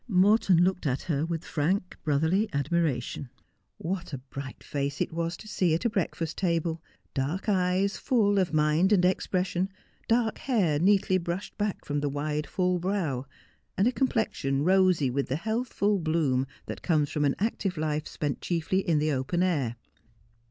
Morton 0.07 0.63
looked 0.63 0.87
at 0.87 1.03
her 1.03 1.27
with 1.27 1.45
frank, 1.45 1.95
brotherly 2.03 2.49
admiration. 2.53 3.29
What 3.77 4.13
a 4.13 4.17
blight 4.17 4.63
face 4.63 4.99
it 4.99 5.13
was 5.13 5.37
to 5.37 5.47
see 5.47 5.75
at 5.75 5.85
a 5.85 5.91
breakfast 5.91 6.39
table!— 6.39 6.81
dark 7.13 7.47
eyes 7.47 7.97
full 7.97 8.39
of 8.39 8.51
mind 8.51 8.91
and 8.91 9.05
expression— 9.05 9.69
dark 10.07 10.39
hair 10.39 10.79
neatly 10.79 11.19
brushed 11.19 11.55
back 11.59 11.85
from 11.85 11.99
the 11.99 12.09
wide, 12.09 12.47
full 12.47 12.79
brow, 12.79 13.27
and 13.77 13.87
a 13.87 13.91
com 13.91 14.07
plexion 14.07 14.65
rosy 14.65 15.11
with 15.11 15.27
the 15.27 15.35
healthful 15.35 15.99
bloom 15.99 16.47
that 16.65 16.81
comes 16.81 17.11
from 17.11 17.23
an 17.23 17.35
active 17.37 17.77
life 17.77 18.07
spent 18.07 18.41
chiefly 18.41 18.79
in 18.79 18.97
the 18.97 19.11
open 19.11 19.43
air. 19.43 19.75